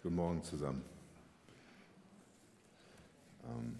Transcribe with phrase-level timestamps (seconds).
[0.00, 0.84] Guten Morgen zusammen.
[3.44, 3.74] Ähm,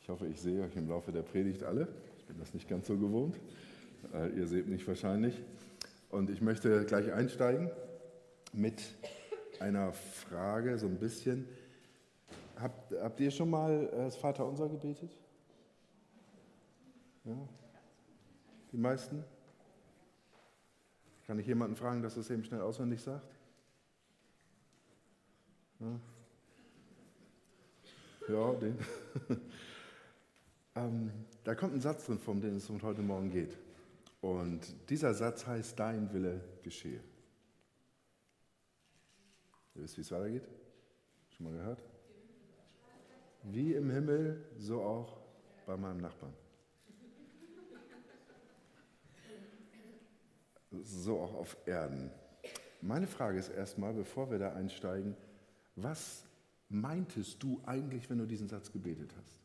[0.00, 1.86] ich hoffe, ich sehe euch im Laufe der Predigt alle.
[2.18, 3.38] Ich bin das nicht ganz so gewohnt.
[4.14, 5.38] Äh, ihr seht mich wahrscheinlich.
[6.08, 7.70] Und ich möchte gleich einsteigen
[8.54, 8.82] mit
[9.58, 11.46] einer Frage, so ein bisschen.
[12.58, 15.14] Habt, habt ihr schon mal äh, das Vaterunser gebetet?
[17.24, 17.36] Ja?
[18.72, 19.24] Die meisten?
[21.26, 23.39] Kann ich jemanden fragen, dass es eben schnell auswendig sagt?
[28.28, 28.78] Ja, den.
[30.76, 31.10] ähm,
[31.42, 33.56] da kommt ein Satz drin, von dem es um heute Morgen geht.
[34.20, 37.00] Und dieser Satz heißt, dein Wille geschehe.
[39.74, 40.46] Ihr wisst, wie es weitergeht?
[41.30, 41.82] Schon mal gehört?
[43.44, 45.18] Wie im Himmel, so auch
[45.64, 46.34] bei meinem Nachbarn.
[50.82, 52.10] So auch auf Erden.
[52.82, 55.16] Meine Frage ist erstmal, bevor wir da einsteigen,
[55.82, 56.24] was
[56.68, 59.40] meintest du eigentlich, wenn du diesen Satz gebetet hast?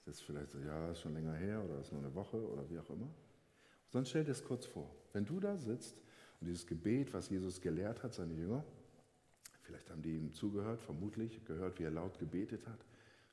[0.00, 2.68] Ist jetzt vielleicht so, ja, ist schon länger her oder ist nur eine Woche oder
[2.70, 3.08] wie auch immer.
[3.88, 4.90] Sonst stell dir das kurz vor.
[5.12, 6.00] Wenn du da sitzt
[6.40, 8.64] und dieses Gebet, was Jesus gelehrt hat, seine Jünger,
[9.62, 12.78] vielleicht haben die ihm zugehört, vermutlich gehört, wie er laut gebetet hat,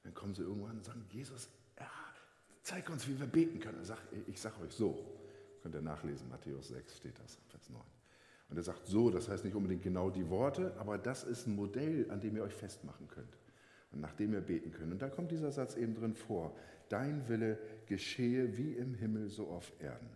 [0.03, 1.89] dann kommen sie irgendwann und sagen, Jesus, ja,
[2.61, 3.81] zeig uns, wie wir beten können.
[4.27, 4.97] Ich sage euch so,
[5.61, 7.81] könnt ihr nachlesen, Matthäus 6 steht das, Vers 9.
[8.49, 11.55] Und er sagt so, das heißt nicht unbedingt genau die Worte, aber das ist ein
[11.55, 13.37] Modell, an dem ihr euch festmachen könnt
[13.91, 14.91] und nach dem ihr beten könnt.
[14.91, 16.55] Und da kommt dieser Satz eben drin vor.
[16.89, 20.09] Dein Wille geschehe wie im Himmel, so auf Erden.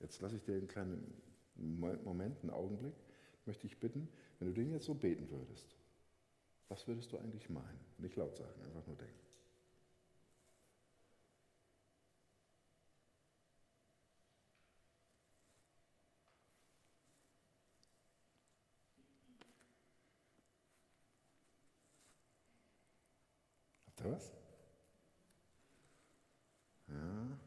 [0.00, 1.14] Jetzt lasse ich dir einen kleinen
[1.54, 2.94] Moment, einen Augenblick,
[3.46, 5.76] möchte ich bitten, wenn du den jetzt so beten würdest,
[6.68, 7.80] was würdest du eigentlich meinen?
[7.98, 9.23] Nicht laut sagen, einfach nur denken.
[24.04, 24.32] Ihr was?
[26.88, 27.38] Ja.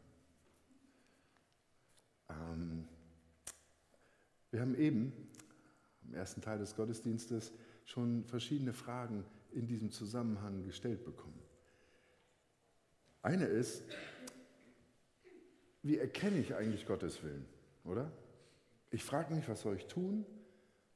[2.30, 2.88] Ähm,
[4.52, 5.14] wir haben eben
[6.04, 7.54] im ersten Teil des Gottesdienstes
[7.86, 11.40] schon verschiedene Fragen in diesem Zusammenhang gestellt bekommen.
[13.22, 13.84] Eine ist,
[15.84, 17.46] wie erkenne ich eigentlich Gottes Willen,
[17.84, 18.12] oder?
[18.90, 20.26] Ich frage mich, was soll ich tun?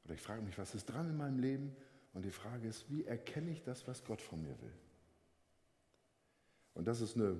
[0.05, 1.75] Oder ich frage mich, was ist dran in meinem Leben?
[2.13, 4.73] Und die Frage ist, wie erkenne ich das, was Gott von mir will?
[6.73, 7.39] Und das ist eine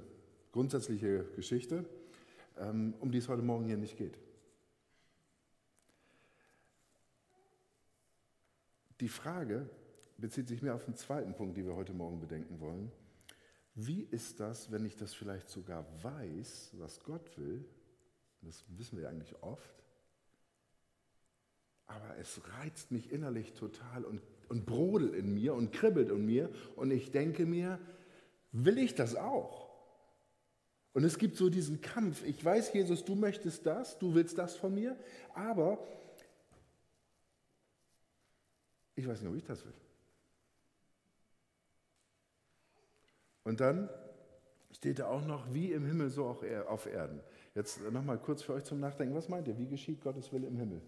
[0.51, 1.85] grundsätzliche Geschichte,
[2.57, 4.17] ähm, um die es heute Morgen hier nicht geht.
[8.99, 9.67] Die Frage
[10.17, 12.91] bezieht sich mehr auf den zweiten Punkt, den wir heute Morgen bedenken wollen.
[13.73, 17.65] Wie ist das, wenn ich das vielleicht sogar weiß, was Gott will?
[18.41, 19.83] Das wissen wir eigentlich oft.
[21.87, 26.49] Aber es reizt mich innerlich total und, und brodelt in mir und kribbelt in mir.
[26.75, 27.79] Und ich denke mir,
[28.51, 29.69] will ich das auch?
[30.93, 32.23] Und es gibt so diesen Kampf.
[32.25, 34.97] Ich weiß, Jesus, du möchtest das, du willst das von mir,
[35.33, 35.79] aber
[38.95, 39.73] ich weiß nicht, ob ich das will.
[43.43, 43.89] Und dann
[44.71, 47.21] steht da auch noch, wie im Himmel, so auch auf Erden.
[47.55, 49.15] Jetzt nochmal kurz für euch zum Nachdenken.
[49.15, 49.57] Was meint ihr?
[49.57, 50.81] Wie geschieht Gottes Wille im Himmel?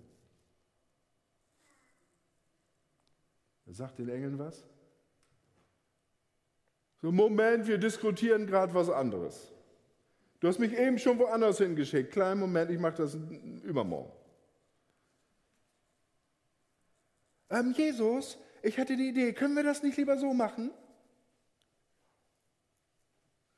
[3.68, 4.64] Sagt den Engeln was?
[7.04, 9.52] So, Moment, wir diskutieren gerade was anderes.
[10.40, 12.14] Du hast mich eben schon woanders hingeschickt.
[12.14, 13.18] Kleinen Moment, ich mache das
[13.62, 14.10] übermorgen.
[17.50, 20.72] Ähm, Jesus, ich hatte die Idee, können wir das nicht lieber so machen?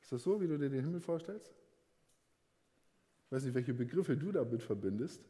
[0.02, 1.54] Ist das so, wie du dir den Himmel vorstellst?
[3.26, 5.22] Ich weiß nicht, welche Begriffe du damit verbindest.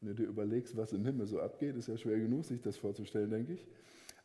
[0.00, 2.78] Wenn du dir überlegst, was im Himmel so abgeht, ist ja schwer genug, sich das
[2.78, 3.66] vorzustellen, denke ich.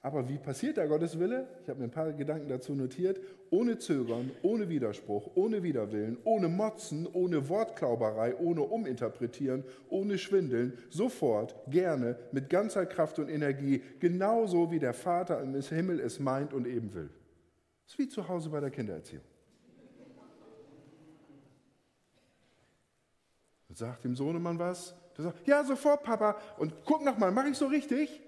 [0.05, 1.47] Aber wie passiert da Gottes Wille?
[1.63, 3.21] Ich habe mir ein paar Gedanken dazu notiert.
[3.49, 11.55] Ohne Zögern, ohne Widerspruch, ohne Widerwillen, ohne Motzen, ohne Wortklauberei, ohne Uminterpretieren, ohne Schwindeln, sofort,
[11.67, 16.67] gerne, mit ganzer Kraft und Energie, genauso wie der Vater im Himmel es meint und
[16.67, 17.09] eben will.
[17.85, 19.23] Das ist wie zu Hause bei der Kindererziehung.
[23.69, 24.95] Sagt dem Sohnemann was?
[25.17, 26.35] Der sagt, ja, sofort, Papa.
[26.57, 28.21] Und guck noch mal, mache ich so richtig?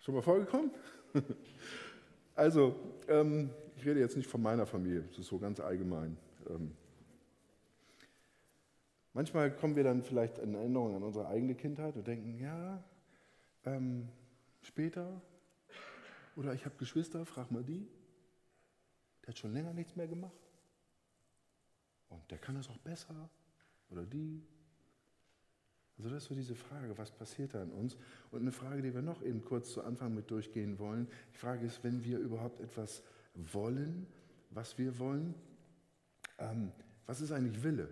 [0.00, 0.70] Schon mal vorgekommen?
[2.34, 2.74] also,
[3.08, 6.16] ähm, ich rede jetzt nicht von meiner Familie, das ist so ganz allgemein.
[6.48, 6.74] Ähm,
[9.12, 12.82] manchmal kommen wir dann vielleicht in Erinnerung an unsere eigene Kindheit und denken, ja,
[13.64, 14.08] ähm,
[14.62, 15.20] später,
[16.34, 17.86] oder ich habe Geschwister, frag mal die,
[19.22, 20.32] der hat schon länger nichts mehr gemacht.
[22.08, 23.28] Und der kann das auch besser,
[23.90, 24.42] oder die.
[26.00, 27.94] Also das ist so diese Frage, was passiert da in uns?
[28.30, 31.06] Und eine Frage, die wir noch eben kurz zu Anfang mit durchgehen wollen.
[31.34, 33.02] Die Frage ist, wenn wir überhaupt etwas
[33.34, 34.06] wollen,
[34.48, 35.34] was wir wollen,
[36.38, 36.72] ähm,
[37.04, 37.90] was ist eigentlich Wille?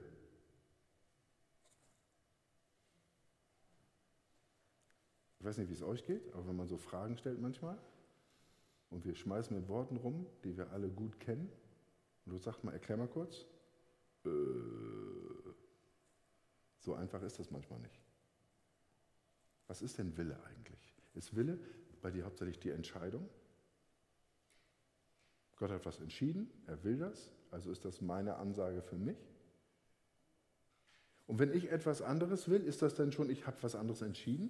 [5.40, 7.76] Ich weiß nicht, wie es euch geht, aber wenn man so Fragen stellt manchmal
[8.88, 11.52] und wir schmeißen mit Worten rum, die wir alle gut kennen,
[12.24, 13.44] und du sagst mal, erklär mal kurz.
[14.24, 14.97] Äh,
[16.88, 18.00] so einfach ist das manchmal nicht.
[19.66, 20.96] Was ist denn Wille eigentlich?
[21.14, 21.58] Ist Wille
[22.00, 23.28] bei dir hauptsächlich die Entscheidung?
[25.58, 29.18] Gott hat was entschieden, er will das, also ist das meine Ansage für mich.
[31.26, 34.48] Und wenn ich etwas anderes will, ist das dann schon, ich habe was anderes entschieden?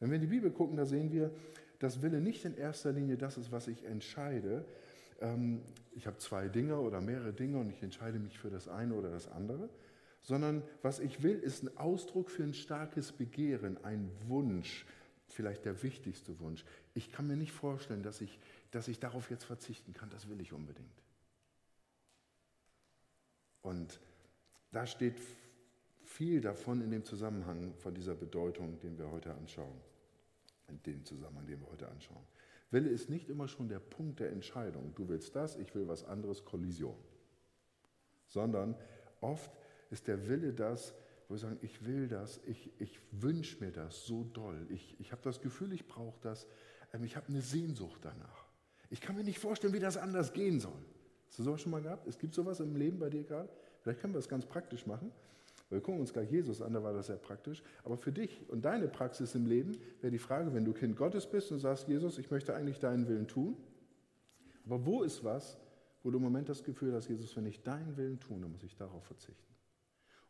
[0.00, 1.30] Wenn wir in die Bibel gucken, da sehen wir,
[1.78, 4.66] dass Wille nicht in erster Linie das ist, was ich entscheide.
[5.20, 5.62] Ähm,
[5.92, 9.10] ich habe zwei Dinge oder mehrere Dinge und ich entscheide mich für das eine oder
[9.10, 9.70] das andere,
[10.22, 14.86] sondern was ich will, ist ein Ausdruck für ein starkes Begehren, ein Wunsch,
[15.28, 16.64] vielleicht der wichtigste Wunsch.
[16.94, 18.38] Ich kann mir nicht vorstellen, dass ich,
[18.70, 21.02] dass ich darauf jetzt verzichten kann, das will ich unbedingt.
[23.62, 24.00] Und
[24.72, 25.20] da steht
[26.02, 29.80] viel davon in dem Zusammenhang von dieser Bedeutung, den wir heute anschauen.
[30.68, 32.24] In dem Zusammenhang, den wir heute anschauen.
[32.70, 34.94] Wille ist nicht immer schon der Punkt der Entscheidung.
[34.94, 36.96] Du willst das, ich will was anderes, Kollision.
[38.26, 38.76] Sondern
[39.20, 39.50] oft
[39.90, 40.94] ist der Wille das,
[41.28, 45.12] wo wir sagen, ich will das, ich, ich wünsche mir das so doll, ich, ich
[45.12, 46.46] habe das Gefühl, ich brauche das,
[46.92, 48.46] ähm, ich habe eine Sehnsucht danach.
[48.90, 50.78] Ich kann mir nicht vorstellen, wie das anders gehen soll.
[51.28, 52.06] Hast du sowas schon mal gehabt?
[52.06, 53.48] Es gibt sowas im Leben bei dir gerade?
[53.80, 55.10] Vielleicht können wir das ganz praktisch machen.
[55.68, 57.62] Wir gucken uns gleich Jesus an, da war das sehr praktisch.
[57.82, 61.26] Aber für dich und deine Praxis im Leben wäre die Frage, wenn du Kind Gottes
[61.26, 63.56] bist und sagst, Jesus, ich möchte eigentlich deinen Willen tun.
[64.64, 65.58] Aber wo ist was,
[66.04, 68.62] wo du im Moment das Gefühl hast, Jesus, wenn ich deinen Willen tue, dann muss
[68.62, 69.55] ich darauf verzichten.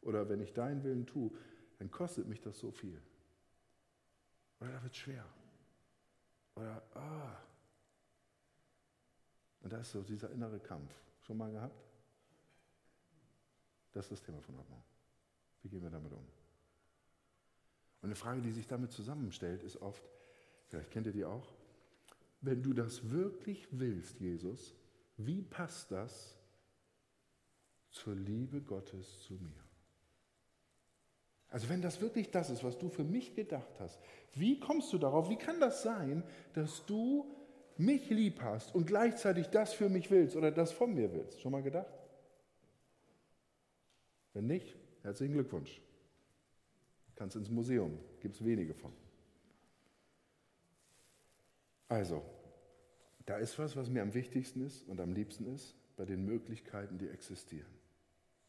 [0.03, 1.31] Oder wenn ich deinen Willen tue,
[1.79, 3.01] dann kostet mich das so viel.
[4.61, 5.27] Oder da wird es schwer.
[6.55, 7.37] Oder, ah.
[9.61, 10.93] Und da ist so dieser innere Kampf.
[11.23, 11.83] Schon mal gehabt?
[13.93, 14.83] Das ist das Thema von Morgen.
[15.63, 16.19] Wie gehen wir damit um?
[16.19, 20.03] Und eine Frage, die sich damit zusammenstellt, ist oft,
[20.69, 21.53] vielleicht kennt ihr die auch,
[22.41, 24.75] wenn du das wirklich willst, Jesus,
[25.17, 26.37] wie passt das
[27.91, 29.66] zur Liebe Gottes zu mir?
[31.51, 34.01] Also wenn das wirklich das ist, was du für mich gedacht hast,
[34.35, 35.31] wie kommst du darauf?
[35.31, 36.23] Wie kann das sein,
[36.55, 37.33] dass du
[37.79, 41.41] mich lieb hast und gleichzeitig das für mich willst oder das von mir willst?
[41.41, 41.93] Schon mal gedacht?
[44.33, 45.81] Wenn nicht, herzlichen Glückwunsch.
[47.15, 48.93] Kannst ins Museum, gibt es wenige von.
[51.89, 52.23] Also,
[53.25, 56.99] da ist was, was mir am wichtigsten ist und am liebsten ist, bei den Möglichkeiten,
[56.99, 57.73] die existieren.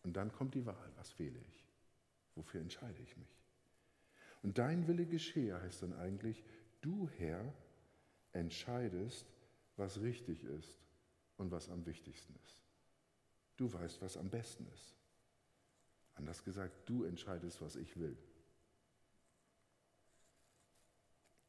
[0.03, 1.66] Und dann kommt die Wahl, was wähle ich?
[2.37, 3.35] Wofür entscheide ich mich?
[4.43, 6.43] Und dein Wille geschehe heißt dann eigentlich,
[6.81, 7.51] du Herr
[8.31, 9.25] entscheidest,
[9.75, 10.79] was richtig ist
[11.37, 12.61] und was am wichtigsten ist.
[13.57, 14.93] Du weißt, was am besten ist.
[16.13, 18.15] Anders gesagt, du entscheidest, was ich will.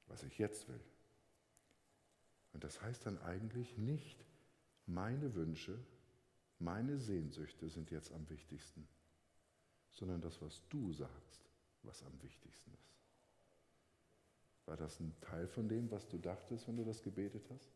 [0.07, 0.81] Was ich jetzt will.
[2.55, 4.25] Und das heißt dann eigentlich nicht,
[4.87, 5.79] meine Wünsche,
[6.59, 8.89] meine Sehnsüchte sind jetzt am wichtigsten
[9.99, 11.41] sondern das, was du sagst,
[11.83, 12.99] was am wichtigsten ist.
[14.67, 17.73] War das ein Teil von dem, was du dachtest, wenn du das gebetet hast?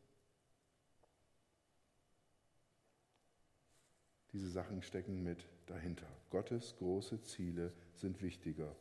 [4.32, 6.06] Diese Sachen stecken mit dahinter.
[6.30, 8.74] Gottes große Ziele sind wichtiger.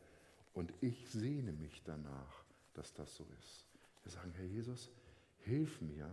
[0.53, 3.65] Und ich sehne mich danach, dass das so ist.
[4.03, 4.89] Wir sagen, Herr Jesus,
[5.39, 6.09] hilf mir,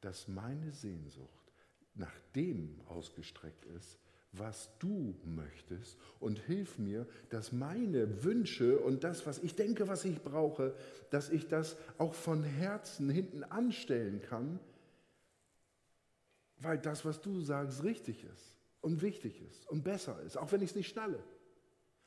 [0.00, 1.52] dass meine Sehnsucht
[1.94, 3.98] nach dem ausgestreckt ist,
[4.32, 10.04] was du möchtest und hilf mir, dass meine Wünsche und das, was ich denke, was
[10.04, 10.74] ich brauche,
[11.10, 14.60] dass ich das auch von Herzen hinten anstellen kann,
[16.58, 20.62] weil das, was du sagst, richtig ist und wichtig ist und besser ist, auch wenn
[20.62, 21.22] ich es nicht schnalle.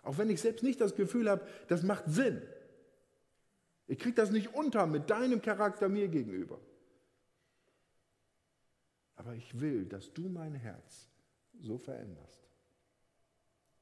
[0.01, 2.41] Auch wenn ich selbst nicht das Gefühl habe, das macht Sinn.
[3.87, 6.59] Ich kriege das nicht unter mit deinem Charakter mir gegenüber.
[9.15, 11.09] Aber ich will, dass du mein Herz
[11.63, 12.47] so veränderst,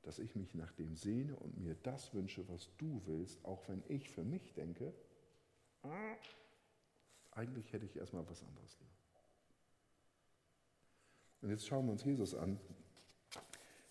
[0.04, 3.84] dass ich mich nach dem sehne und mir das wünsche, was du willst, auch wenn
[3.88, 4.94] ich für mich denke,
[5.84, 6.16] ah,
[7.32, 8.92] eigentlich hätte ich erstmal was anderes lieber.
[11.42, 12.60] Und jetzt schauen wir uns Jesus an,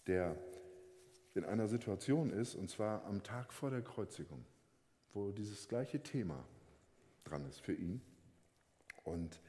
[0.06, 0.36] der
[1.34, 4.44] in einer Situation ist, und zwar am Tag vor der Kreuzigung,
[5.12, 6.44] wo dieses gleiche Thema
[7.24, 8.00] dran ist für ihn.
[9.04, 9.40] Und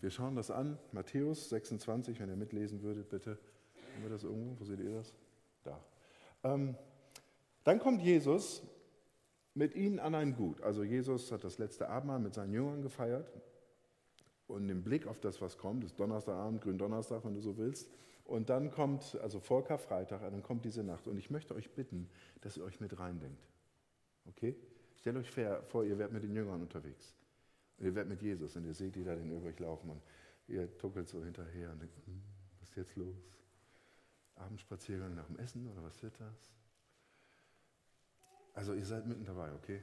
[0.00, 3.38] wir schauen das an, Matthäus 26, wenn ihr mitlesen würdet, bitte.
[3.94, 4.60] Haben wir das irgendwo?
[4.60, 5.14] Wo seht ihr das?
[5.64, 5.80] Da.
[6.44, 6.76] Ähm,
[7.64, 8.62] Dann kommt Jesus
[9.54, 10.62] mit ihnen an ein Gut.
[10.62, 13.32] Also Jesus hat das letzte Abendmahl mit seinen Jüngern gefeiert
[14.46, 17.90] und im Blick auf das, was kommt, ist Donnerstagabend, Gründonnerstag, wenn du so willst.
[18.24, 21.08] Und dann kommt, also vor Karfreitag, dann kommt diese Nacht.
[21.08, 22.08] Und ich möchte euch bitten,
[22.42, 23.48] dass ihr euch mit reindenkt.
[24.26, 24.54] Okay?
[24.96, 27.17] Stellt euch vor, ihr werdet mit den Jüngern unterwegs.
[27.78, 30.02] Und ihr werdet mit Jesus und ihr seht die da den euch laufen und
[30.48, 32.22] ihr tuckelt so hinterher und denkt, hm,
[32.60, 33.16] was ist jetzt los?
[34.36, 36.52] Abendspaziergang nach dem Essen oder was wird das?
[38.54, 39.82] Also ihr seid mitten dabei, okay?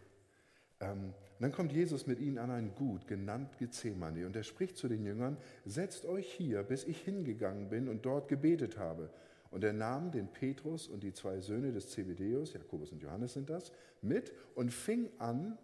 [0.82, 4.88] Ähm, dann kommt Jesus mit ihnen an ein Gut, genannt Gethsemane, und er spricht zu
[4.88, 9.10] den Jüngern, setzt euch hier, bis ich hingegangen bin und dort gebetet habe.
[9.52, 13.50] Und er nahm den Petrus und die zwei Söhne des Zebedeus, Jakobus und Johannes sind
[13.50, 13.72] das,
[14.02, 15.58] mit und fing an,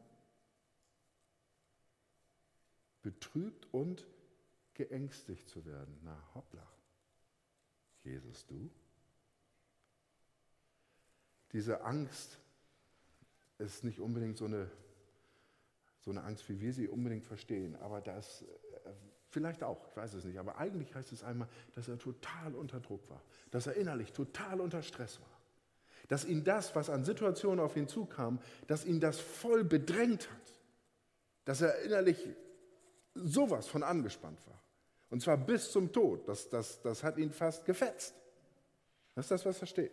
[3.01, 4.05] betrübt und
[4.73, 5.99] geängstigt zu werden.
[6.03, 6.67] Na hoppla,
[8.03, 8.69] Jesus, du?
[11.51, 12.39] Diese Angst
[13.57, 14.69] ist nicht unbedingt so eine,
[15.99, 18.45] so eine Angst, wie wir sie unbedingt verstehen, aber das äh,
[19.29, 22.79] vielleicht auch, ich weiß es nicht, aber eigentlich heißt es einmal, dass er total unter
[22.79, 25.41] Druck war, dass er innerlich total unter Stress war,
[26.07, 30.53] dass ihn das, was an Situationen auf ihn zukam, dass ihn das voll bedrängt hat,
[31.45, 32.27] dass er innerlich
[33.13, 34.61] sowas von angespannt war.
[35.09, 36.27] Und zwar bis zum Tod.
[36.27, 38.15] Das, das, das hat ihn fast gefetzt.
[39.15, 39.91] Das ist das, was da steht.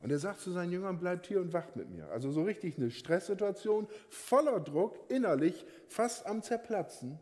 [0.00, 2.08] Und er sagt zu seinen Jüngern, bleibt hier und wacht mit mir.
[2.10, 7.18] Also so richtig eine Stresssituation, voller Druck, innerlich, fast am Zerplatzen.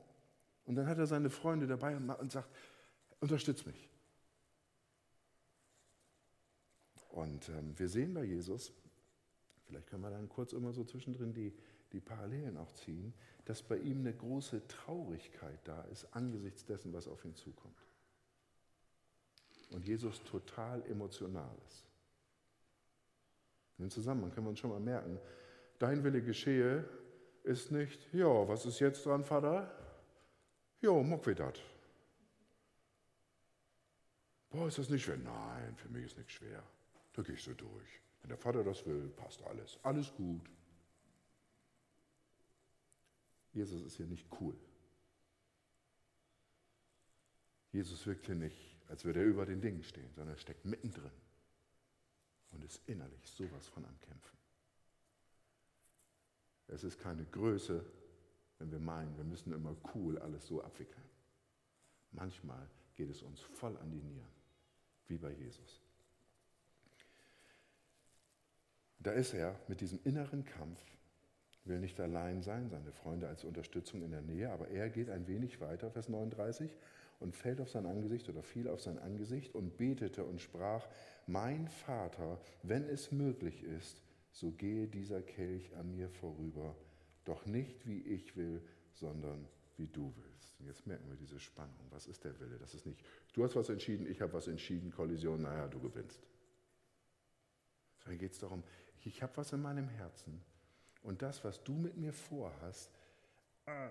[0.64, 2.48] Und dann hat er seine Freunde dabei und sagt,
[3.20, 3.88] unterstützt mich.
[7.10, 8.72] Und ähm, wir sehen bei Jesus,
[9.66, 11.54] vielleicht können wir dann kurz immer so zwischendrin die,
[11.94, 17.08] die Parallelen auch ziehen, dass bei ihm eine große Traurigkeit da ist angesichts dessen, was
[17.08, 17.78] auf ihn zukommt.
[19.70, 21.84] Und Jesus total emotional ist.
[23.78, 25.18] In Zusammenhang können wir uns schon mal merken,
[25.78, 26.84] dein Wille geschehe
[27.42, 29.70] ist nicht, ja, was ist jetzt dran, Vater?
[30.80, 31.58] Wir das.
[34.50, 35.16] Boah, ist das nicht schwer?
[35.16, 36.62] Nein, für mich ist nichts schwer.
[37.12, 38.00] Da gehe ich so durch.
[38.20, 39.78] Wenn der Vater das will, passt alles.
[39.82, 40.48] Alles gut.
[43.54, 44.54] Jesus ist hier nicht cool.
[47.72, 51.10] Jesus wirkt hier nicht, als würde er über den Dingen stehen, sondern er steckt mittendrin
[52.50, 54.38] und ist innerlich sowas von am Kämpfen.
[56.68, 57.84] Es ist keine Größe,
[58.58, 61.08] wenn wir meinen, wir müssen immer cool alles so abwickeln.
[62.12, 64.32] Manchmal geht es uns voll an die Nieren,
[65.08, 65.80] wie bei Jesus.
[68.98, 70.80] Da ist er mit diesem inneren Kampf
[71.64, 75.26] will nicht allein sein, seine Freunde als Unterstützung in der Nähe, aber er geht ein
[75.26, 76.76] wenig weiter, Vers 39,
[77.20, 80.86] und fällt auf sein Angesicht oder fiel auf sein Angesicht und betete und sprach,
[81.26, 86.76] mein Vater, wenn es möglich ist, so gehe dieser Kelch an mir vorüber,
[87.24, 88.60] doch nicht wie ich will,
[88.92, 90.54] sondern wie du willst.
[90.58, 91.86] Und jetzt merken wir diese Spannung.
[91.90, 92.58] Was ist der Wille?
[92.58, 93.00] Das ist nicht,
[93.32, 96.26] du hast was entschieden, ich habe was entschieden, Kollision, naja, du gewinnst.
[98.00, 98.62] Sondern geht es darum,
[99.04, 100.40] ich habe was in meinem Herzen
[101.04, 102.90] und das, was du mit mir vorhast,
[103.66, 103.90] ah,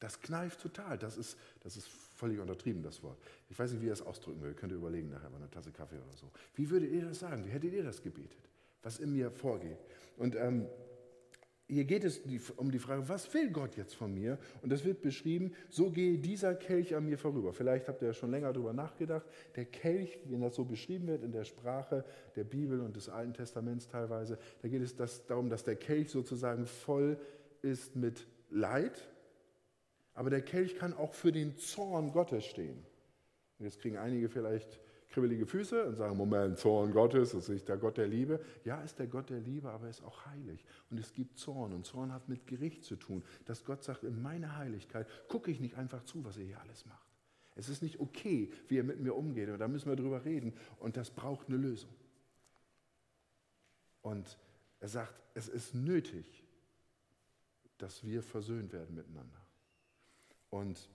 [0.00, 0.96] das kneift total.
[0.96, 3.18] Das ist, das ist völlig untertrieben, das Wort.
[3.50, 4.54] Ich weiß nicht, wie ihr das ausdrücken will.
[4.54, 6.30] Könnt ihr überlegen nachher bei einer Tasse Kaffee oder so.
[6.54, 7.44] Wie würdet ihr das sagen?
[7.44, 8.48] Wie hättet ihr das gebetet?
[8.82, 9.78] Was in mir vorgeht?
[10.16, 10.66] Und ähm,
[11.66, 12.20] hier geht es
[12.56, 14.38] um die Frage, was will Gott jetzt von mir?
[14.60, 17.54] Und das wird beschrieben, so gehe dieser Kelch an mir vorüber.
[17.54, 19.26] Vielleicht habt ihr ja schon länger darüber nachgedacht.
[19.56, 22.04] Der Kelch, wenn das so beschrieben wird in der Sprache
[22.36, 26.10] der Bibel und des Alten Testaments teilweise, da geht es das, darum, dass der Kelch
[26.10, 27.18] sozusagen voll
[27.62, 29.08] ist mit Leid.
[30.12, 32.84] Aber der Kelch kann auch für den Zorn Gottes stehen.
[33.58, 34.80] Und jetzt kriegen einige vielleicht
[35.14, 38.40] kribbelige Füße und sagen, Moment, Zorn Gottes, ist nicht der Gott der Liebe.
[38.64, 40.64] Ja, ist der Gott der Liebe, aber er ist auch heilig.
[40.90, 44.20] Und es gibt Zorn und Zorn hat mit Gericht zu tun, dass Gott sagt, in
[44.20, 47.08] meiner Heiligkeit gucke ich nicht einfach zu, was ihr hier alles macht.
[47.54, 50.52] Es ist nicht okay, wie ihr mit mir umgeht und da müssen wir drüber reden
[50.80, 51.94] und das braucht eine Lösung.
[54.02, 54.36] Und
[54.80, 56.42] er sagt, es ist nötig,
[57.78, 59.40] dass wir versöhnt werden miteinander.
[60.50, 60.88] Und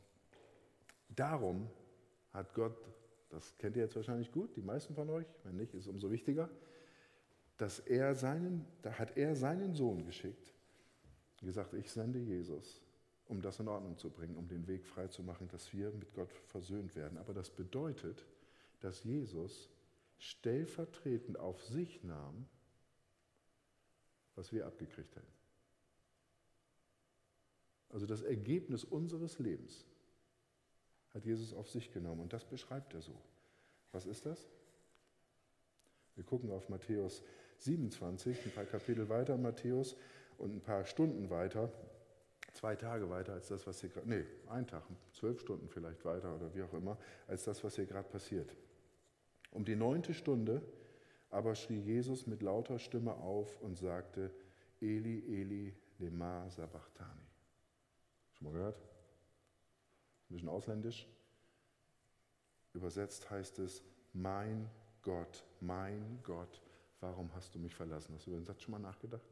[1.07, 1.69] darum
[2.33, 2.75] hat Gott
[3.29, 6.12] das kennt ihr jetzt wahrscheinlich gut, die meisten von euch, wenn nicht, ist es umso
[6.12, 6.50] wichtiger,
[7.57, 10.53] dass er seinen, da hat er seinen Sohn geschickt
[11.45, 12.81] gesagt, ich sende Jesus,
[13.27, 16.13] um das in Ordnung zu bringen, um den Weg frei zu machen, dass wir mit
[16.13, 17.17] Gott versöhnt werden.
[17.17, 18.25] Aber das bedeutet,
[18.81, 19.69] dass Jesus
[20.17, 22.48] stellvertretend auf sich nahm,
[24.36, 25.33] was wir abgekriegt hätten.
[27.89, 29.86] Also das Ergebnis unseres Lebens
[31.19, 33.13] hat Jesus auf sich genommen und das beschreibt er so.
[33.91, 34.47] Was ist das?
[36.15, 37.23] Wir gucken auf Matthäus
[37.57, 39.97] 27, ein paar Kapitel weiter Matthäus
[40.38, 41.69] und ein paar Stunden weiter,
[42.53, 44.83] zwei Tage weiter als das, was hier gerade, nee, ein Tag,
[45.13, 46.97] zwölf Stunden vielleicht weiter oder wie auch immer,
[47.27, 48.55] als das, was hier gerade passiert.
[49.51, 50.61] Um die neunte Stunde
[51.31, 54.31] aber schrie Jesus mit lauter Stimme auf und sagte,
[54.81, 57.27] Eli, Eli, lema sabachthani.
[58.33, 58.79] Schon mal gehört?
[60.29, 61.07] Ein bisschen ausländisch.
[62.74, 63.83] Übersetzt heißt es,
[64.13, 64.69] mein
[65.01, 66.62] Gott, mein Gott,
[67.00, 68.13] warum hast du mich verlassen?
[68.13, 69.27] Hast du über den Satz schon mal nachgedacht?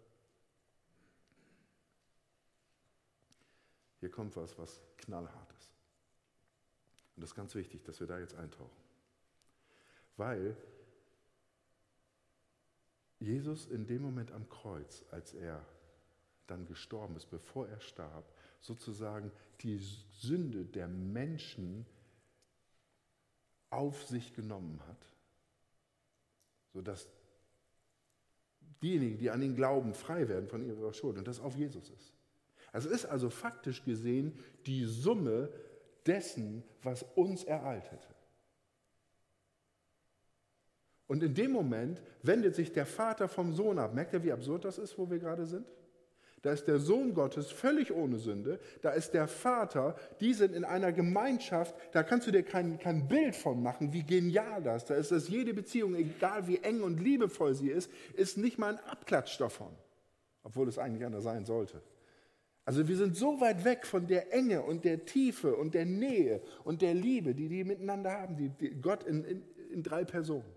[4.00, 5.72] Hier kommt was, was knallhart ist.
[7.16, 8.78] Und das ist ganz wichtig, dass wir da jetzt eintauchen.
[10.18, 10.56] Weil
[13.20, 15.66] Jesus in dem Moment am Kreuz, als er
[16.48, 18.26] dann gestorben ist, bevor er starb,
[18.62, 19.80] sozusagen die
[20.12, 21.86] Sünde der Menschen
[23.70, 25.06] auf sich genommen hat,
[26.74, 27.08] sodass
[28.82, 32.14] diejenigen, die an ihn glauben, frei werden von ihrer Schuld und das auf Jesus ist.
[32.72, 35.50] Also ist also faktisch gesehen die Summe
[36.06, 38.08] dessen, was uns ereilt hätte.
[41.08, 43.94] Und in dem Moment wendet sich der Vater vom Sohn ab.
[43.94, 45.66] Merkt ihr, wie absurd das ist, wo wir gerade sind?
[46.44, 48.60] Da ist der Sohn Gottes völlig ohne Sünde.
[48.82, 53.08] Da ist der Vater, die sind in einer Gemeinschaft, da kannst du dir kein, kein
[53.08, 54.86] Bild von machen, wie genial das.
[54.86, 58.74] Da ist das jede Beziehung, egal wie eng und liebevoll sie ist, ist nicht mal
[58.76, 59.72] ein Abklatsch davon.
[60.44, 61.82] Obwohl es eigentlich anders sein sollte.
[62.64, 66.42] Also wir sind so weit weg von der Enge und der Tiefe und der Nähe
[66.66, 70.54] und der Liebe, die die miteinander haben, die, die Gott in, in, in drei Personen.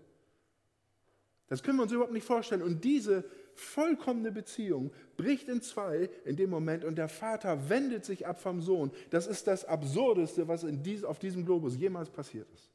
[1.47, 2.61] Das können wir uns überhaupt nicht vorstellen.
[2.61, 8.27] Und diese vollkommene Beziehung bricht in zwei in dem Moment und der Vater wendet sich
[8.27, 8.91] ab vom Sohn.
[9.09, 12.71] Das ist das Absurdeste, was dies, auf diesem Globus jemals passiert ist.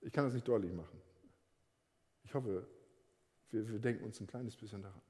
[0.00, 1.00] Ich kann das nicht deutlich machen.
[2.24, 2.66] Ich hoffe,
[3.50, 5.00] wir, wir denken uns ein kleines bisschen daran.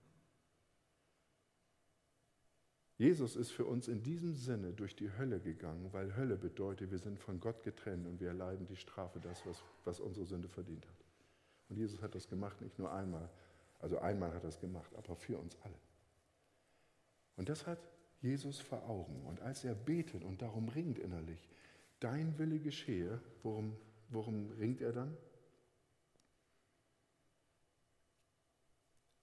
[2.96, 6.98] Jesus ist für uns in diesem Sinne durch die Hölle gegangen, weil Hölle bedeutet, wir
[6.98, 10.86] sind von Gott getrennt und wir erleiden die Strafe, das, was, was unsere Sünde verdient
[10.86, 11.03] hat.
[11.74, 13.28] Und Jesus hat das gemacht, nicht nur einmal,
[13.80, 15.74] also einmal hat er es gemacht, aber für uns alle.
[17.36, 17.80] Und das hat
[18.20, 19.26] Jesus vor Augen.
[19.26, 21.48] Und als er betet und darum ringt innerlich,
[21.98, 23.76] dein Wille geschehe, worum,
[24.10, 25.16] worum ringt er dann?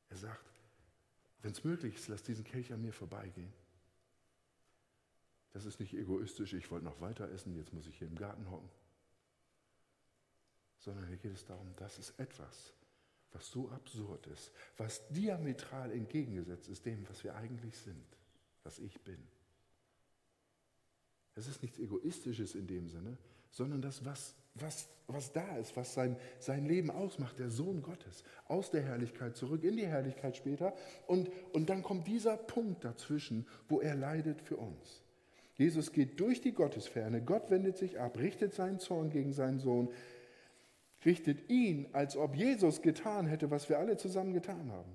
[0.10, 0.52] Er sagt,
[1.44, 3.54] wenn es möglich ist, lass diesen Kelch an mir vorbeigehen.
[5.54, 8.52] Das ist nicht egoistisch, ich wollte noch weiter essen, jetzt muss ich hier im Garten
[8.52, 8.68] hocken.
[10.82, 12.74] Sondern hier geht es darum, das ist etwas,
[13.32, 18.06] was so absurd ist, was diametral entgegengesetzt ist dem, was wir eigentlich sind,
[18.64, 19.22] was ich bin.
[21.36, 23.18] Es ist nichts Egoistisches in dem Sinne,
[23.52, 28.24] sondern das, was, was, was da ist, was sein, sein Leben ausmacht, der Sohn Gottes,
[28.48, 30.74] aus der Herrlichkeit zurück in die Herrlichkeit später.
[31.08, 35.04] Und, und dann kommt dieser Punkt dazwischen, wo er leidet für uns.
[35.56, 39.90] Jesus geht durch die Gottesferne, Gott wendet sich ab, richtet seinen Zorn gegen seinen Sohn,
[41.06, 44.92] richtet ihn, als ob Jesus getan hätte, was wir alle zusammen getan haben.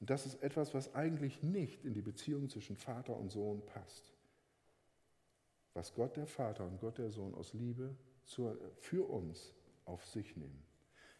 [0.00, 4.12] Und das ist etwas, was eigentlich nicht in die Beziehung zwischen Vater und Sohn passt.
[5.72, 10.63] Was Gott der Vater und Gott der Sohn aus Liebe für uns auf sich nehmen.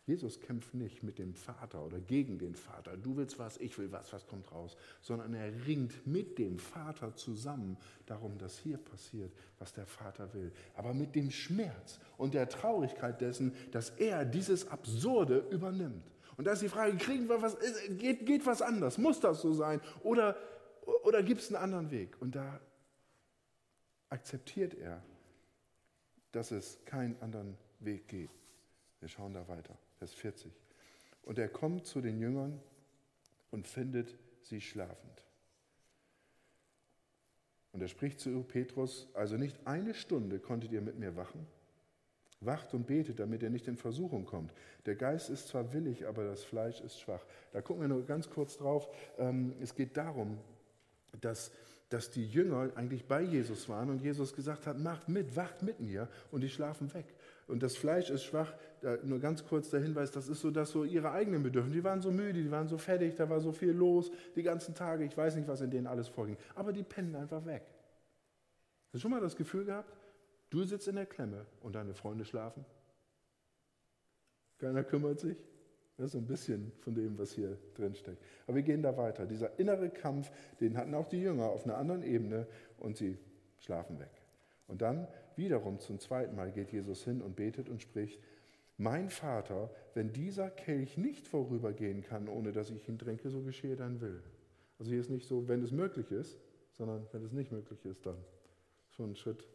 [0.06, 2.96] Jesus kämpft nicht mit dem Vater oder gegen den Vater.
[2.96, 4.76] Du willst was, ich will was, was kommt raus.
[5.00, 10.52] Sondern er ringt mit dem Vater zusammen darum, dass hier passiert, was der Vater will.
[10.74, 16.12] Aber mit dem Schmerz und der Traurigkeit dessen, dass er dieses Absurde übernimmt.
[16.36, 17.56] Und da ist die Frage, kriegen wir was,
[17.98, 18.98] geht, geht was anders?
[18.98, 19.80] Muss das so sein?
[20.02, 20.36] Oder,
[21.04, 22.20] oder gibt es einen anderen Weg?
[22.20, 22.60] Und da
[24.10, 25.02] akzeptiert er,
[26.32, 28.30] dass es keinen anderen Weg geht.
[29.00, 29.78] Wir schauen da weiter.
[29.98, 30.52] Vers 40.
[31.22, 32.61] Und er kommt zu den Jüngern
[33.50, 35.22] und findet sie schlafend.
[37.72, 41.46] Und er spricht zu Petrus, also nicht eine Stunde konntet ihr mit mir wachen?
[42.40, 44.52] Wacht und betet, damit ihr nicht in Versuchung kommt.
[44.87, 47.24] Der Geist ist zwar willig, aber das Fleisch ist schwach.
[47.52, 48.88] Da gucken wir nur ganz kurz drauf.
[49.18, 50.38] Ähm, es geht darum,
[51.20, 51.50] dass
[51.94, 55.78] dass die Jünger eigentlich bei Jesus waren und Jesus gesagt hat, macht mit, wacht mit
[55.78, 57.13] mir und die schlafen weg.
[57.46, 60.70] Und das Fleisch ist schwach, da nur ganz kurz der Hinweis, das ist so, dass
[60.70, 63.52] so ihre eigenen Bedürfnisse, die waren so müde, die waren so fertig, da war so
[63.52, 66.83] viel los, die ganzen Tage, ich weiß nicht, was in denen alles vorging, aber die
[66.83, 67.62] pennen einfach weg.
[68.87, 69.92] Hast du schon mal das Gefühl gehabt,
[70.50, 72.64] du sitzt in der Klemme und deine Freunde schlafen?
[74.59, 75.37] Keiner kümmert sich?
[75.96, 78.20] Das ist ein bisschen von dem, was hier drin steckt.
[78.46, 79.26] Aber wir gehen da weiter.
[79.26, 82.46] Dieser innere Kampf, den hatten auch die Jünger auf einer anderen Ebene
[82.78, 83.18] und sie
[83.59, 84.11] schlafen weg.
[84.66, 88.20] Und dann wiederum zum zweiten Mal geht Jesus hin und betet und spricht,
[88.77, 93.77] mein Vater, wenn dieser Kelch nicht vorübergehen kann, ohne dass ich ihn trinke, so geschehe
[93.77, 94.23] dein Will.
[94.79, 96.38] Also hier ist nicht so, wenn es möglich ist,
[96.73, 98.16] sondern wenn es nicht möglich ist, dann
[98.90, 99.47] schon ein Schritt,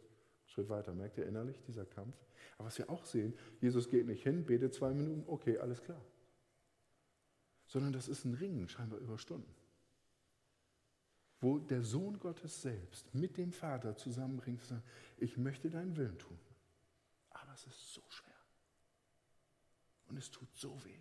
[0.46, 0.94] Schritt weiter.
[0.94, 2.16] Merkt ihr innerlich dieser Kampf?
[2.56, 6.00] Aber was wir auch sehen, Jesus geht nicht hin, betet zwei Minuten, okay, alles klar.
[7.66, 9.54] Sondern das ist ein Ringen, scheinbar über Stunden.
[11.40, 14.82] Wo der Sohn Gottes selbst mit dem Vater zusammenbringt sagt,
[15.16, 16.38] ich möchte deinen Willen tun.
[17.30, 18.34] Aber es ist so schwer.
[20.08, 21.00] Und es tut so weh.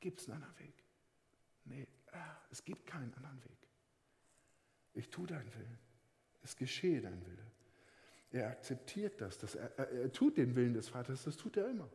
[0.00, 0.84] Gibt es einen anderen Weg?
[1.64, 3.68] Nee, ah, es gibt keinen anderen Weg.
[4.94, 5.78] Ich tue deinen Willen.
[6.42, 7.46] Es geschehe dein Wille.
[8.30, 9.38] Er akzeptiert das.
[9.38, 11.88] das er, er, er tut den Willen des Vaters, das tut er immer.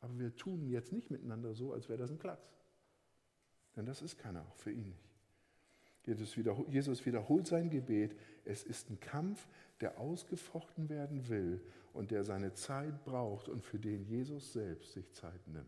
[0.00, 2.48] Aber wir tun jetzt nicht miteinander so, als wäre das ein Klacks.
[3.76, 5.17] Denn das ist keiner, auch für ihn nicht.
[6.08, 8.16] Jesus wiederholt sein Gebet.
[8.44, 9.46] Es ist ein Kampf,
[9.80, 11.60] der ausgefochten werden will
[11.92, 15.66] und der seine Zeit braucht und für den Jesus selbst sich Zeit nimmt.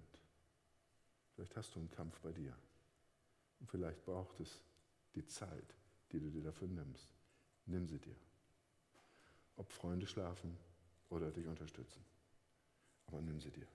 [1.35, 2.55] Vielleicht hast du einen Kampf bei dir.
[3.61, 4.63] Und vielleicht braucht es
[5.15, 5.75] die Zeit,
[6.13, 7.09] die du dir dafür nimmst.
[7.67, 8.17] Nimm sie dir.
[9.57, 10.57] Ob Freunde schlafen
[11.11, 12.05] oder dich unterstützen.
[13.07, 13.67] Aber nimm sie dir.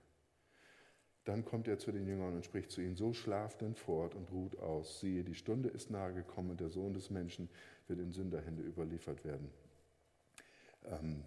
[1.26, 4.30] Dann kommt er zu den Jüngern und spricht zu ihnen, so schlaft denn fort und
[4.30, 5.00] ruht aus.
[5.00, 7.50] Siehe, die Stunde ist nahe gekommen und der Sohn des Menschen
[7.88, 9.50] wird in Sünderhände überliefert werden.
[10.84, 11.24] Ähm,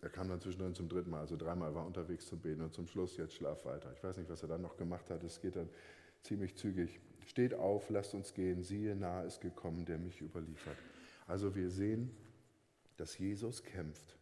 [0.00, 2.88] er kam dann zwischendrin zum dritten Mal, also dreimal war unterwegs zum Beten und zum
[2.88, 3.92] Schluss jetzt schlaf weiter.
[3.92, 5.68] Ich weiß nicht, was er dann noch gemacht hat, es geht dann
[6.24, 6.98] ziemlich zügig.
[7.26, 10.76] Steht auf, lasst uns gehen, siehe, nahe ist gekommen, der mich überliefert.
[11.28, 12.10] Also wir sehen,
[12.96, 14.18] dass Jesus kämpft,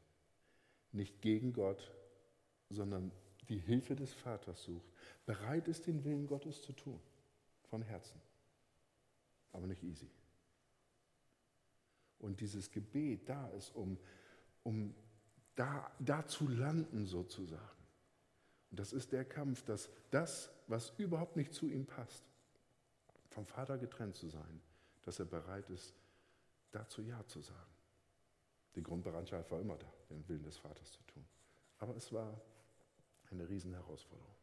[0.92, 1.95] nicht gegen Gott,
[2.70, 3.12] sondern
[3.48, 4.86] die Hilfe des Vaters sucht,
[5.24, 7.00] bereit ist, den Willen Gottes zu tun,
[7.64, 8.20] von Herzen,
[9.52, 10.10] aber nicht easy.
[12.18, 13.98] Und dieses Gebet da ist, um,
[14.62, 14.94] um
[15.54, 17.62] da, da zu landen sozusagen.
[18.70, 22.24] Und das ist der Kampf, dass das, was überhaupt nicht zu ihm passt,
[23.30, 24.60] vom Vater getrennt zu sein,
[25.02, 25.94] dass er bereit ist,
[26.72, 27.70] dazu Ja zu sagen.
[28.74, 31.24] Die Grundbereitschaft war immer da, den Willen des Vaters zu tun.
[31.78, 32.40] Aber es war
[33.32, 34.34] eine Riesenherausforderung.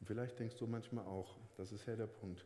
[0.00, 2.44] Und vielleicht denkst du manchmal auch, das ist ja der Punkt,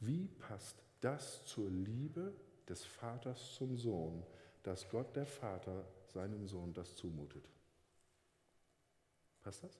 [0.00, 2.34] wie passt das zur Liebe
[2.68, 4.24] des Vaters zum Sohn,
[4.62, 7.48] dass Gott der Vater seinem Sohn das zumutet?
[9.42, 9.78] Passt das?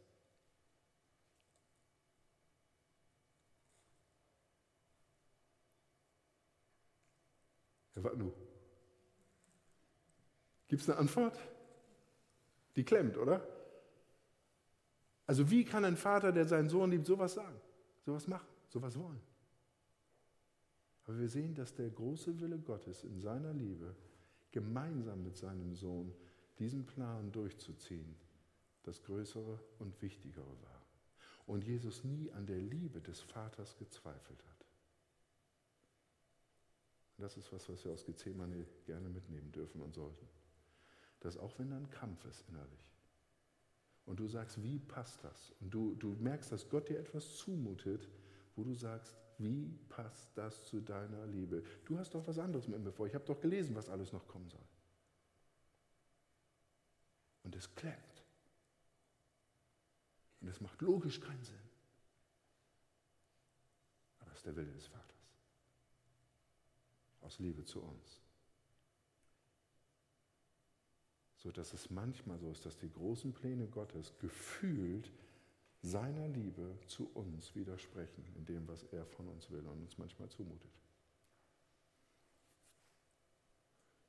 [7.94, 8.30] Herr Watnu,
[10.68, 11.38] gibt es eine Antwort?
[12.76, 13.56] Die klemmt, oder?
[15.27, 17.61] Also wie kann ein Vater, der seinen Sohn liebt, sowas sagen,
[18.05, 19.21] sowas machen, sowas wollen?
[21.05, 23.95] Aber wir sehen, dass der große Wille Gottes in seiner Liebe
[24.51, 26.12] gemeinsam mit seinem Sohn
[26.59, 28.17] diesen Plan durchzuziehen,
[28.83, 30.83] das Größere und Wichtigere war.
[31.47, 34.67] Und Jesus nie an der Liebe des Vaters gezweifelt hat.
[37.19, 40.27] Das ist was, was wir aus Gethsemane gerne mitnehmen dürfen und sollten.
[41.21, 42.95] Dass auch wenn da ein Kampf ist innerlich,
[44.07, 45.53] und du sagst, wie passt das?
[45.61, 48.09] Und du, du merkst, dass Gott dir etwas zumutet,
[48.55, 51.62] wo du sagst, wie passt das zu deiner Liebe?
[51.85, 53.07] Du hast doch was anderes mit mir vor.
[53.07, 54.64] Ich habe doch gelesen, was alles noch kommen soll.
[57.42, 58.25] Und es klemmt.
[60.40, 61.57] Und es macht logisch keinen Sinn.
[64.21, 65.05] Aber es ist der Wille des Vaters.
[67.21, 68.26] Aus Liebe zu uns.
[71.46, 75.12] So dass es manchmal so ist, dass die großen Pläne Gottes gefühlt
[75.80, 80.28] seiner Liebe zu uns widersprechen, in dem, was er von uns will und uns manchmal
[80.28, 80.72] zumutet.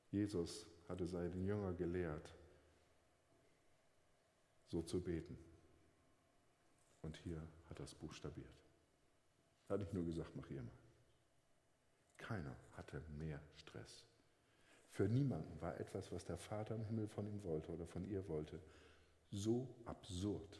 [0.10, 2.34] Jesus hatte seinen Jünger gelehrt,
[4.70, 5.38] so zu beten.
[7.04, 8.50] Und hier hat er es buchstabiert.
[9.68, 10.72] Er hat nicht nur gesagt, mach ihr mal.
[12.18, 14.08] Keiner hatte mehr Stress
[14.98, 18.28] für niemanden war etwas, was der Vater im Himmel von ihm wollte oder von ihr
[18.28, 18.60] wollte,
[19.30, 20.60] so absurd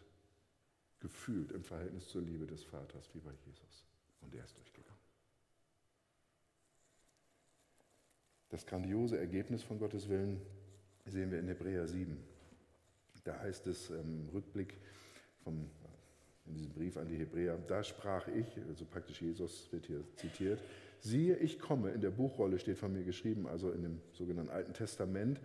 [1.00, 3.88] gefühlt im Verhältnis zur Liebe des Vaters wie bei Jesus.
[4.22, 5.02] Und er ist durchgegangen.
[8.50, 10.40] Das grandiose Ergebnis von Gottes Willen
[11.08, 12.16] sehen wir in Hebräer 7.
[13.24, 14.78] Da heißt es im Rückblick
[15.44, 15.68] vom,
[16.46, 20.62] in diesem Brief an die Hebräer, da sprach ich, also praktisch Jesus wird hier zitiert,
[21.00, 24.74] Siehe, ich komme, in der Buchrolle steht von mir geschrieben, also in dem sogenannten Alten
[24.74, 25.40] Testament,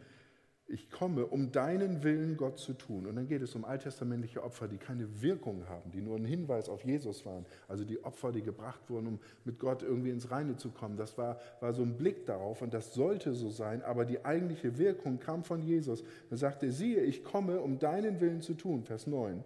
[0.73, 3.07] ich komme, um deinen Willen, Gott, zu tun.
[3.07, 6.71] Und dann geht es um alttestamentliche Opfer, die keine Wirkung haben, die nur ein Hinweis
[6.71, 7.45] auf Jesus waren.
[7.69, 10.97] Also die Opfer, die gebracht wurden, um mit Gott irgendwie ins Reine zu kommen.
[10.97, 14.79] Das war, war so ein Blick darauf und das sollte so sein, aber die eigentliche
[14.79, 16.05] Wirkung kam von Jesus.
[16.31, 18.85] Er sagte, siehe, ich komme, um deinen Willen zu tun.
[18.85, 19.45] Vers 9.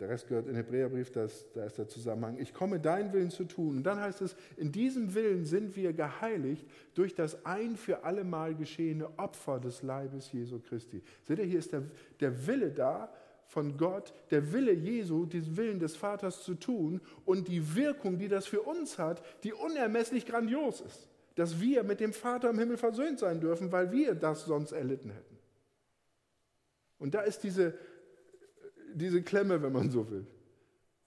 [0.00, 2.36] Der Rest gehört in Hebräerbrief, das, da ist der Zusammenhang.
[2.38, 3.76] Ich komme, deinen Willen zu tun.
[3.76, 8.56] Und dann heißt es, in diesem Willen sind wir geheiligt durch das ein für allemal
[8.56, 11.00] geschehene Opfer des Leibes Jesu Christi.
[11.22, 11.84] Seht ihr, hier ist der,
[12.18, 13.12] der Wille da
[13.46, 18.28] von Gott, der Wille Jesu, diesen Willen des Vaters zu tun und die Wirkung, die
[18.28, 21.08] das für uns hat, die unermesslich grandios ist.
[21.36, 25.10] Dass wir mit dem Vater im Himmel versöhnt sein dürfen, weil wir das sonst erlitten
[25.10, 25.38] hätten.
[26.98, 27.74] Und da ist diese
[28.94, 30.26] diese Klemme, wenn man so will.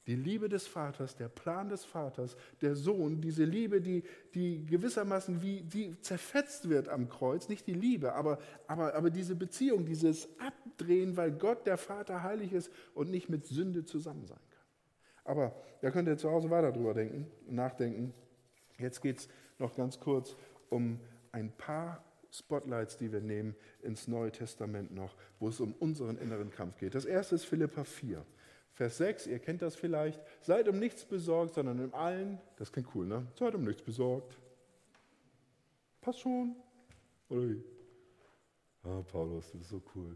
[0.07, 5.41] Die Liebe des Vaters, der Plan des Vaters, der Sohn, diese Liebe, die, die gewissermaßen
[5.41, 10.29] wie die zerfetzt wird am Kreuz, nicht die Liebe, aber, aber, aber diese Beziehung, dieses
[10.39, 14.65] Abdrehen, weil Gott der Vater heilig ist und nicht mit Sünde zusammen sein kann.
[15.25, 18.13] Aber da könnt ihr zu Hause weiter drüber denken, nachdenken.
[18.79, 20.37] Jetzt geht es noch ganz kurz
[20.69, 21.01] um
[21.33, 26.49] ein paar Spotlights, die wir nehmen ins Neue Testament noch, wo es um unseren inneren
[26.49, 26.95] Kampf geht.
[26.95, 28.25] Das erste ist Philippa 4.
[28.73, 32.93] Vers 6, ihr kennt das vielleicht, seid um nichts besorgt, sondern im allen, das klingt
[32.93, 33.25] cool, ne?
[33.37, 34.37] Seid um nichts besorgt.
[35.99, 36.55] Passt schon?
[37.29, 37.63] Oder wie?
[38.83, 40.15] Ah, Paulus, du bist so cool.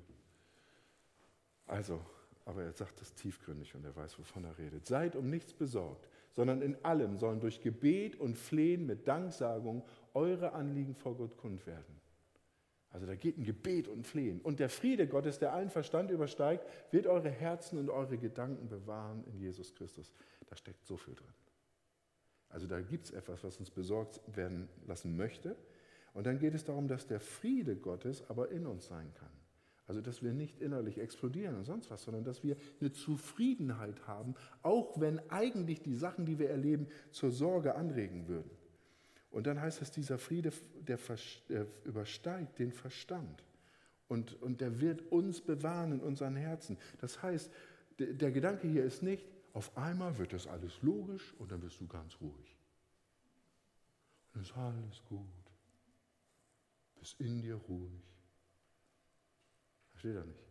[1.65, 1.99] Also,
[2.45, 4.85] aber er sagt das tiefgründig und er weiß, wovon er redet.
[4.85, 10.53] Seid um nichts besorgt, sondern in allem sollen durch Gebet und Flehen mit Danksagung eure
[10.53, 12.01] Anliegen vor Gott kund werden.
[12.89, 14.41] Also da geht ein Gebet und ein Flehen.
[14.41, 19.23] Und der Friede Gottes, der allen Verstand übersteigt, wird eure Herzen und eure Gedanken bewahren
[19.27, 20.11] in Jesus Christus.
[20.49, 21.33] Da steckt so viel drin.
[22.49, 25.55] Also da gibt es etwas, was uns besorgt werden lassen möchte.
[26.13, 29.31] Und dann geht es darum, dass der Friede Gottes aber in uns sein kann.
[29.87, 34.35] Also dass wir nicht innerlich explodieren und sonst was, sondern dass wir eine Zufriedenheit haben,
[34.61, 38.51] auch wenn eigentlich die Sachen, die wir erleben, zur Sorge anregen würden.
[39.31, 40.99] Und dann heißt es, dieser Friede, der,
[41.47, 43.43] der übersteigt den Verstand.
[44.07, 46.77] Und, und der wird uns bewahren in unseren Herzen.
[46.99, 47.49] Das heißt,
[47.97, 51.87] der, Gedanke hier ist nicht, auf einmal wird das alles logisch und dann wirst du
[51.87, 52.57] ganz ruhig.
[54.33, 55.27] Und ist alles gut.
[56.99, 58.03] Bist in dir ruhig.
[59.91, 60.43] Versteht er nicht?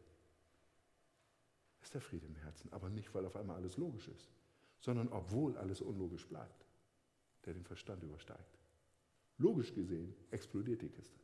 [1.81, 4.31] Das ist der Friede im Herzen, aber nicht, weil auf einmal alles logisch ist,
[4.81, 6.67] sondern obwohl alles unlogisch bleibt,
[7.45, 8.60] der den Verstand übersteigt.
[9.41, 11.19] Logisch gesehen explodiert die Kiste.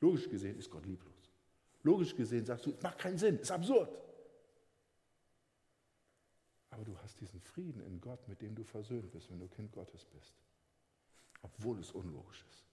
[0.00, 1.30] Logisch gesehen ist Gott lieblos.
[1.82, 4.00] Logisch gesehen sagst du, es macht keinen Sinn, ist absurd.
[6.70, 9.72] Aber du hast diesen Frieden in Gott, mit dem du versöhnt bist, wenn du Kind
[9.72, 10.32] Gottes bist.
[11.42, 12.64] Obwohl es unlogisch ist.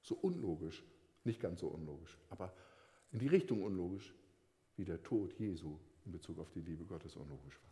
[0.00, 0.82] So unlogisch,
[1.24, 2.54] nicht ganz so unlogisch, aber
[3.12, 4.14] in die Richtung unlogisch,
[4.76, 7.70] wie der Tod Jesu in Bezug auf die Liebe Gottes unlogisch war.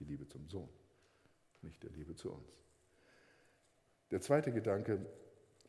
[0.00, 0.68] Die Liebe zum Sohn,
[1.62, 2.52] nicht der Liebe zu uns.
[4.10, 5.06] Der zweite Gedanke,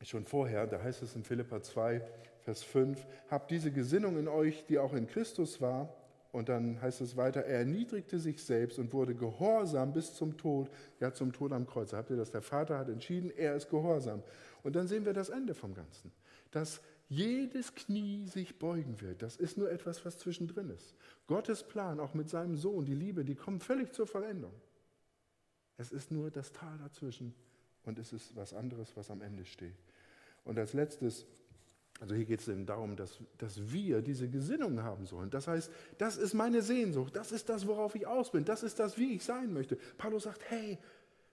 [0.09, 2.01] schon vorher, da heißt es in Philippa 2,
[2.41, 5.95] Vers 5, habt diese Gesinnung in euch, die auch in Christus war.
[6.31, 10.69] Und dann heißt es weiter, er erniedrigte sich selbst und wurde gehorsam bis zum Tod,
[10.99, 11.93] ja zum Tod am Kreuz.
[11.93, 12.31] Habt ihr das?
[12.31, 14.23] Der Vater hat entschieden, er ist gehorsam.
[14.63, 16.11] Und dann sehen wir das Ende vom Ganzen,
[16.49, 19.21] dass jedes Knie sich beugen wird.
[19.21, 20.95] Das ist nur etwas, was zwischendrin ist.
[21.27, 24.53] Gottes Plan, auch mit seinem Sohn, die Liebe, die kommt völlig zur Vollendung.
[25.77, 27.35] Es ist nur das Tal dazwischen
[27.83, 29.75] und es ist was anderes, was am Ende steht.
[30.43, 31.25] Und als letztes,
[31.99, 35.29] also hier geht es eben darum, dass, dass wir diese Gesinnung haben sollen.
[35.29, 38.79] Das heißt, das ist meine Sehnsucht, das ist das, worauf ich aus bin, das ist
[38.79, 39.77] das, wie ich sein möchte.
[39.97, 40.77] Paulus sagt, hey,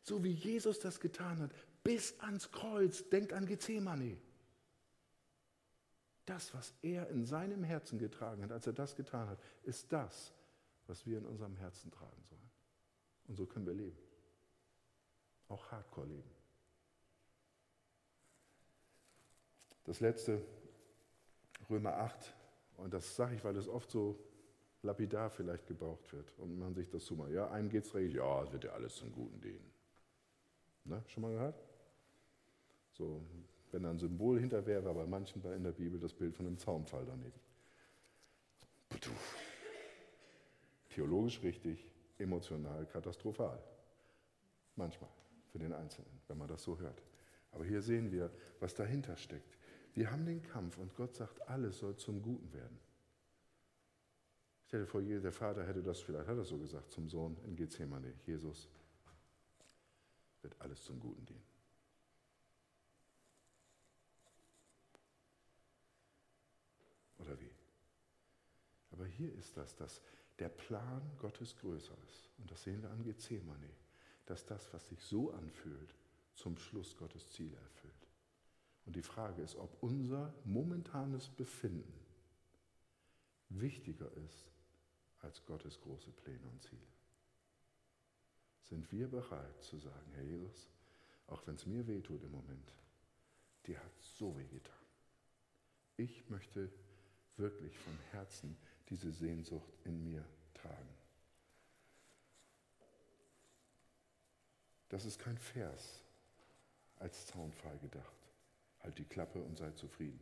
[0.02, 1.50] so wie Jesus das getan hat,
[1.82, 4.16] bis ans Kreuz, denkt an Gethsemane.
[6.26, 10.32] Das, was er in seinem Herzen getragen hat, als er das getan hat, ist das,
[10.86, 12.50] was wir in unserem Herzen tragen sollen.
[13.26, 13.98] Und so können wir leben.
[15.48, 16.30] Auch hardcore leben.
[19.90, 20.40] Das letzte,
[21.68, 22.32] Römer 8,
[22.76, 24.16] und das sage ich, weil es oft so
[24.82, 27.32] lapidar vielleicht gebraucht wird und man sich das zumacht.
[27.32, 29.68] Ja, einem geht es recht, ja, es wird ja alles zum Guten dienen.
[30.84, 31.60] Ne, schon mal gehört?
[32.92, 33.20] So,
[33.72, 36.46] wenn da ein Symbol hinter wäre, war bei manchen in der Bibel das Bild von
[36.46, 37.40] einem Zaunpfahl daneben.
[40.90, 41.84] Theologisch richtig,
[42.16, 43.60] emotional katastrophal.
[44.76, 45.10] Manchmal
[45.48, 47.02] für den Einzelnen, wenn man das so hört.
[47.50, 49.59] Aber hier sehen wir, was dahinter steckt.
[49.94, 52.78] Wir haben den Kampf und Gott sagt, alles soll zum Guten werden.
[54.66, 57.56] Stell dir vor, der Vater hätte das, vielleicht hat er so gesagt, zum Sohn in
[57.56, 58.14] Gethsemane.
[58.24, 58.68] Jesus
[60.42, 61.50] wird alles zum Guten dienen.
[69.20, 70.00] hier ist das, dass
[70.38, 72.30] der Plan Gottes größer ist.
[72.38, 73.68] Und das sehen wir an Gethsemane,
[74.24, 75.94] dass das, was sich so anfühlt,
[76.34, 77.99] zum Schluss Gottes Ziel erfüllt.
[78.90, 81.94] Und die Frage ist, ob unser momentanes Befinden
[83.48, 84.50] wichtiger ist
[85.20, 86.88] als Gottes große Pläne und Ziele.
[88.64, 90.72] Sind wir bereit zu sagen, Herr Jesus,
[91.28, 92.74] auch wenn es mir wehtut im Moment,
[93.64, 94.74] dir hat so weh getan.
[95.96, 96.68] Ich möchte
[97.36, 98.56] wirklich von Herzen
[98.88, 100.96] diese Sehnsucht in mir tragen.
[104.88, 106.02] Das ist kein Vers
[106.98, 108.19] als Zaunfall gedacht.
[108.80, 110.20] Halt die Klappe und sei zufrieden.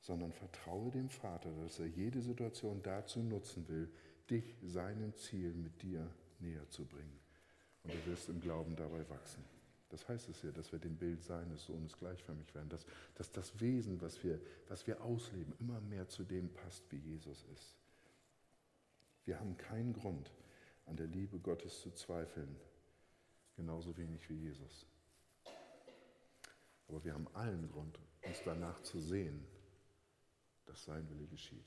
[0.00, 3.90] Sondern vertraue dem Vater, dass er jede Situation dazu nutzen will,
[4.30, 6.06] dich seinem Ziel mit dir
[6.38, 7.18] näher zu bringen.
[7.82, 9.44] Und du wirst im Glauben dabei wachsen.
[9.90, 12.86] Das heißt es ja, dass wir dem Bild seines Sohnes gleichförmig werden, dass,
[13.16, 17.44] dass das Wesen, was wir, was wir ausleben, immer mehr zu dem passt, wie Jesus
[17.52, 17.76] ist.
[19.24, 20.32] Wir haben keinen Grund,
[20.86, 22.56] an der Liebe Gottes zu zweifeln,
[23.56, 24.86] genauso wenig wie Jesus.
[26.90, 29.46] Aber wir haben allen Grund, uns danach zu sehen,
[30.66, 31.64] dass sein Wille geschieht.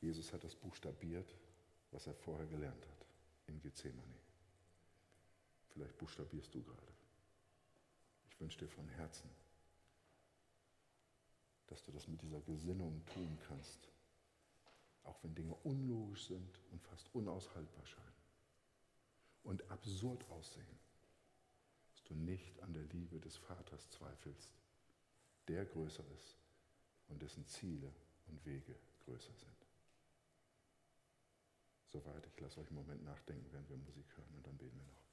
[0.00, 1.36] Jesus hat das buchstabiert,
[1.92, 3.06] was er vorher gelernt hat
[3.46, 4.18] in Gethsemane.
[5.68, 6.92] Vielleicht buchstabierst du gerade.
[8.28, 9.30] Ich wünsche dir von Herzen,
[11.68, 13.88] dass du das mit dieser Gesinnung tun kannst,
[15.04, 18.08] auch wenn Dinge unlogisch sind und fast unaushaltbar scheinen
[19.44, 20.78] und absurd aussehen,
[22.08, 24.52] du nicht an der Liebe des Vaters zweifelst,
[25.46, 26.36] der größer ist
[27.08, 27.92] und dessen Ziele
[28.26, 29.66] und Wege größer sind.
[31.86, 34.84] Soweit, ich lasse euch einen Moment nachdenken, während wir Musik hören und dann beten wir
[34.84, 35.07] noch.